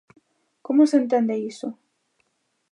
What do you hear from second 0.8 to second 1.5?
se entende